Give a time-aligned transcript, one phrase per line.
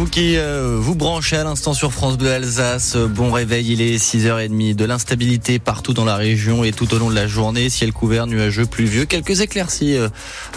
[0.00, 2.96] vous qui euh, vous branchez à l'instant sur France Bleu Alsace.
[2.96, 4.74] Bon réveil, il est 6h30.
[4.74, 7.68] De l'instabilité partout dans la région et tout au long de la journée.
[7.68, 9.04] Ciel couvert, nuageux, pluvieux.
[9.04, 10.08] Quelques éclaircies euh,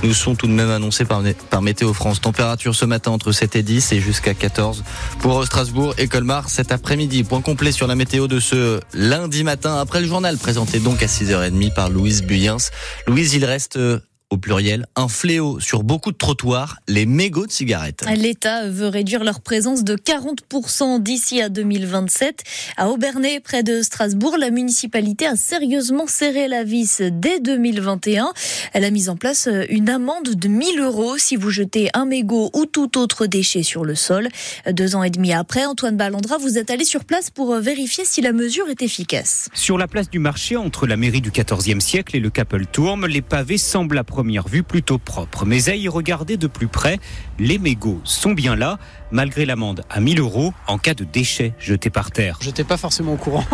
[0.01, 2.21] nous sont tout de même annoncées par, par Météo France.
[2.21, 4.81] Température ce matin entre 7 et 10 et jusqu'à 14
[5.19, 7.25] pour Strasbourg et Colmar cet après-midi.
[7.25, 11.07] Point complet sur la météo de ce lundi matin après le journal présenté donc à
[11.07, 12.69] 6h30 par Louise Buyens.
[13.07, 13.99] Louise, il reste euh,
[14.33, 18.03] au pluriel, un fléau sur beaucoup de trottoirs, les mégots de cigarettes.
[18.17, 22.43] L'État veut réduire leur présence de 40% d'ici à 2027.
[22.75, 28.33] À Aubernay, près de Strasbourg, la municipalité a sérieusement serré la vis dès 2021.
[28.73, 32.49] Elle a mis en place une amende de 1000 euros si vous jetez un mégot
[32.55, 34.29] ou tout autre déchet sur le sol.
[34.67, 38.21] Deux ans et demi après, Antoine Ballandra, vous êtes allé sur place pour vérifier si
[38.21, 39.49] la mesure est efficace.
[39.53, 43.21] Sur la place du marché, entre la mairie du XIVe siècle et le Capeltourme, les
[43.21, 45.45] pavés semblent à première vue plutôt propre.
[45.45, 46.99] Mais à y regarder de plus près,
[47.39, 48.79] les mégots sont bien là,
[49.13, 52.37] malgré l'amende à 1000 euros en cas de déchets jetés par terre.
[52.41, 53.45] J'étais pas forcément au courant.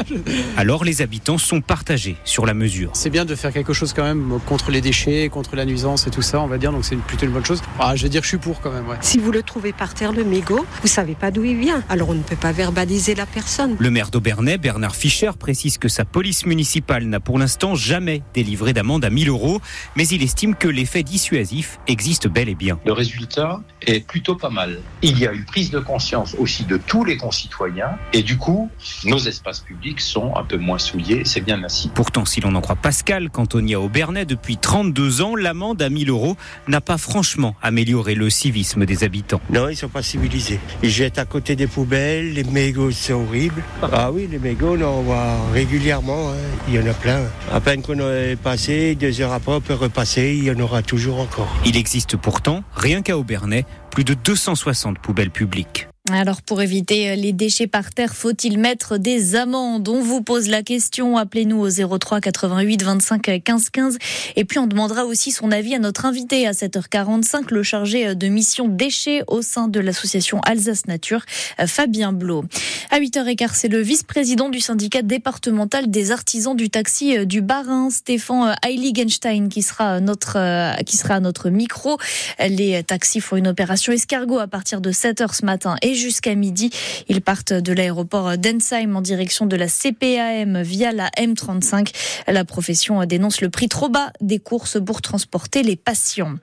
[0.56, 2.90] Alors les habitants sont partagés sur la mesure.
[2.94, 6.10] C'est bien de faire quelque chose quand même contre les déchets, contre la nuisance et
[6.10, 7.62] tout ça, on va dire, donc c'est plutôt une bonne chose.
[7.78, 8.88] Ah, je vais dire, je suis pour quand même.
[8.88, 8.96] Ouais.
[9.02, 11.82] Si vous le trouvez par terre, le mégot, vous savez pas d'où il vient.
[11.88, 13.76] Alors on ne peut pas verbaliser la personne.
[13.78, 18.72] Le maire d'Aubernay, Bernard Fischer, précise que sa police municipale n'a pour l'instant jamais délivré
[18.72, 19.60] d'amende à 1000 euros,
[19.96, 22.78] mais il estime que l'effet dissuasif existe bel et bien.
[22.86, 24.80] Le résultat est plutôt pas mal.
[25.04, 28.70] Il y a une prise de conscience aussi de tous les concitoyens et du coup,
[29.04, 31.22] nos espaces publics sont un peu moins souillés.
[31.24, 31.90] C'est bien ainsi.
[31.92, 36.08] Pourtant, si l'on en croit Pascal, cantonnier à Aubernay depuis 32 ans, l'amende à 1000
[36.08, 36.36] euros
[36.68, 39.40] n'a pas franchement amélioré le civisme des habitants.
[39.50, 40.60] Non, ils sont pas civilisés.
[40.84, 43.60] Ils jettent à côté des poubelles, les mégots, c'est horrible.
[43.82, 46.30] Ah oui, les mégots, on en voit régulièrement.
[46.30, 46.36] Hein.
[46.68, 47.22] Il y en a plein.
[47.52, 50.82] À peine qu'on est passé, deux heures après, on peut repasser, il y en aura
[50.82, 51.52] toujours encore.
[51.64, 55.86] Il existe pourtant, rien qu'à Aubernay, plus de 260 poubelles publiques.
[56.10, 59.88] Alors pour éviter les déchets par terre, faut-il mettre des amendes?
[59.88, 63.98] On vous pose la question, appelez-nous au 03 88 25 15 15
[64.34, 68.26] et puis on demandera aussi son avis à notre invité à 7h45, le chargé de
[68.26, 71.24] mission déchets au sein de l'association Alsace Nature,
[71.66, 72.46] Fabien Blot.
[72.90, 78.56] À 8h15, c'est le vice-président du syndicat départemental des artisans du taxi du Barin, Stéphane
[78.64, 81.96] Heiligenstein qui sera notre qui sera à notre micro.
[82.40, 86.70] Les taxis font une opération escargot à partir de 7h ce matin jusqu'à midi.
[87.08, 91.92] Ils partent de l'aéroport d'Ensheim en direction de la CPAM via la M35.
[92.28, 96.34] La profession dénonce le prix trop bas des courses pour transporter les patients.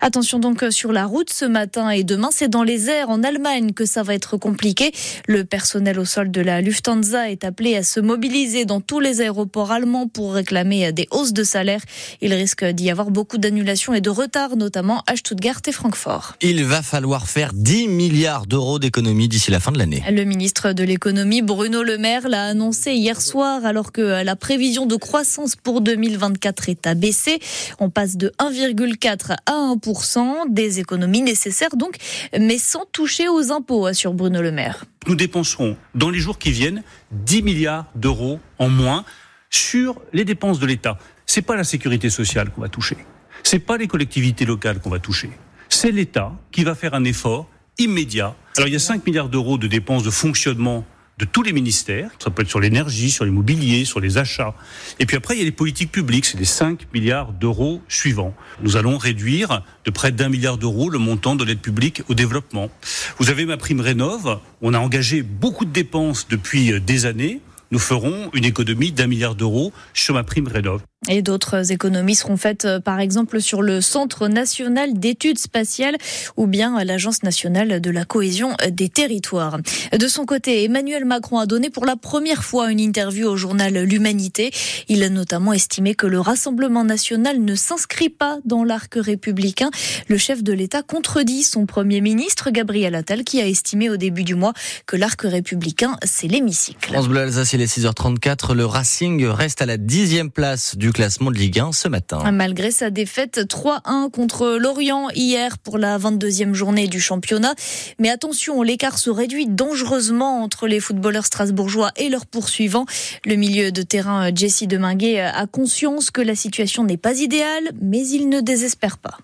[0.00, 3.72] Attention donc sur la route ce matin et demain, c'est dans les airs en Allemagne
[3.72, 4.92] que ça va être compliqué.
[5.26, 9.20] Le personnel au sol de la Lufthansa est appelé à se mobiliser dans tous les
[9.20, 11.80] aéroports allemands pour réclamer des hausses de salaire.
[12.20, 16.34] Il risque d'y avoir beaucoup d'annulations et de retards, notamment à Stuttgart et Francfort.
[16.40, 20.02] Il va falloir faire 10 milliards d'euros d'économies d'ici la fin de l'année.
[20.10, 24.86] Le ministre de l'économie Bruno Le Maire l'a annoncé hier soir alors que la prévision
[24.86, 27.38] de croissance pour 2024 est abaissée.
[27.80, 31.96] On passe de 1,4 à 1% des économies nécessaires donc,
[32.38, 34.84] mais sans toucher aux impôts, assure Bruno Le Maire.
[35.06, 39.04] Nous dépenserons dans les jours qui viennent 10 milliards d'euros en moins
[39.50, 40.98] sur les dépenses de l'État.
[41.26, 42.96] C'est pas la sécurité sociale qu'on va toucher.
[43.42, 45.30] C'est pas les collectivités locales qu'on va toucher.
[45.68, 48.34] C'est l'État qui va faire un effort immédiat.
[48.56, 50.86] Alors il y a 5 milliards d'euros de dépenses de fonctionnement
[51.18, 52.10] de tous les ministères.
[52.22, 54.54] Ça peut être sur l'énergie, sur l'immobilier, sur les achats.
[55.00, 56.24] Et puis après, il y a les politiques publiques.
[56.24, 58.32] C'est les 5 milliards d'euros suivants.
[58.62, 62.70] Nous allons réduire de près d'un milliard d'euros le montant de l'aide publique au développement.
[63.18, 64.38] Vous avez ma prime Rénov.
[64.62, 67.40] On a engagé beaucoup de dépenses depuis des années.
[67.72, 70.80] Nous ferons une économie d'un milliard d'euros sur ma prime Rénov.
[71.08, 75.96] Et d'autres économies seront faites, par exemple, sur le Centre national d'études spatiales
[76.36, 79.58] ou bien l'Agence nationale de la cohésion des territoires.
[79.92, 83.74] De son côté, Emmanuel Macron a donné pour la première fois une interview au journal
[83.84, 84.50] L'Humanité.
[84.88, 89.70] Il a notamment estimé que le Rassemblement national ne s'inscrit pas dans l'arc républicain.
[90.08, 94.24] Le chef de l'État contredit son Premier ministre, Gabriel Attal, qui a estimé au début
[94.24, 94.52] du mois
[94.86, 96.92] que l'arc républicain, c'est l'hémicycle.
[96.92, 98.54] France Bleu Alsace, il est 6h34.
[98.54, 102.30] Le Racing reste à la dixième place du classement de Ligue 1 ce matin.
[102.32, 107.54] Malgré sa défaite 3-1 contre Lorient hier pour la 22e journée du championnat.
[107.98, 112.86] Mais attention, l'écart se réduit dangereusement entre les footballeurs strasbourgeois et leurs poursuivants.
[113.26, 118.06] Le milieu de terrain Jesse Deminguet a conscience que la situation n'est pas idéale, mais
[118.06, 119.18] il ne désespère pas.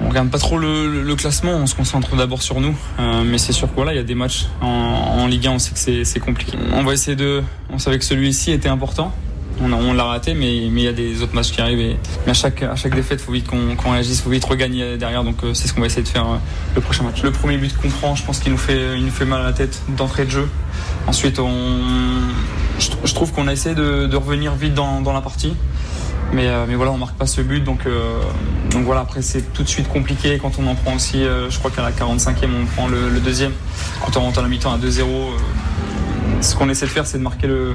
[0.00, 2.74] On regarde pas trop le, le classement, on se concentre d'abord sur nous.
[2.98, 5.52] Euh, mais c'est sûr que voilà, il y a des matchs en, en Ligue 1,
[5.52, 6.58] on sait que c'est compliqué.
[6.72, 9.12] On va essayer de, on savait que celui-ci était important.
[9.60, 11.96] On, l'a raté, mais il y a des autres matchs qui arrivent.
[12.26, 15.24] Mais à chaque défaite, faut vite qu'on réagisse, faut vite regagner derrière.
[15.24, 16.26] Donc c'est ce qu'on va essayer de faire
[16.74, 17.22] le prochain match.
[17.22, 19.52] Le premier but qu'on prend, je pense qu'il nous fait il nous mal à la
[19.52, 20.48] tête d'entrée de jeu.
[21.06, 21.40] Ensuite,
[22.78, 25.54] je, trouve qu'on a essayé de, revenir vite dans, la partie.
[26.32, 28.20] Mais, euh, voilà, on marque pas ce but, donc, euh,
[28.70, 31.70] voilà, après c'est tout de suite compliqué quand on en prend aussi, euh, je crois
[31.70, 33.52] qu'à la 45e on prend le, le deuxième,
[34.02, 35.02] quand on rentre à la mi-temps à 2-0,
[36.42, 37.74] ce qu'on essaie de faire c'est de marquer le,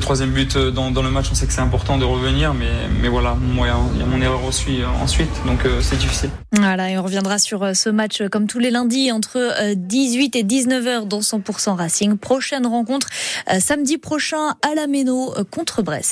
[0.00, 3.98] troisième but dans, le match, on sait que c'est important de revenir, mais, voilà, il
[3.98, 6.30] y a mon erreur aussi ensuite, donc c'est difficile.
[6.52, 11.06] Voilà, et on reviendra sur ce match comme tous les lundis entre 18 et 19h
[11.08, 12.16] dans 100% Racing.
[12.16, 13.08] Prochaine rencontre
[13.58, 16.06] samedi prochain à la Méno contre Brest.